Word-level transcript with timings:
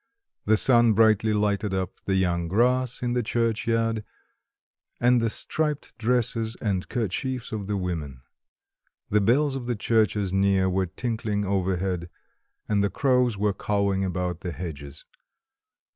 The 0.45 0.57
sun 0.57 0.93
brightly 0.93 1.31
lighted 1.31 1.75
up 1.75 2.03
the 2.05 2.15
young 2.15 2.47
grass 2.47 3.03
in 3.03 3.13
the 3.13 3.21
church 3.21 3.67
yard, 3.67 4.03
and 4.99 5.21
the 5.21 5.29
striped 5.29 5.95
dresses 5.99 6.55
and 6.59 6.89
kerchiefs 6.89 7.51
of 7.51 7.67
the 7.67 7.77
women; 7.77 8.23
the 9.11 9.21
bells 9.21 9.55
of 9.55 9.67
the 9.67 9.75
churches 9.75 10.33
near 10.33 10.67
were 10.71 10.87
tinkling 10.87 11.45
overhead; 11.45 12.09
and 12.67 12.83
the 12.83 12.89
crows 12.89 13.37
were 13.37 13.53
cawing 13.53 14.03
about 14.03 14.39
the 14.39 14.51
hedges. 14.53 15.05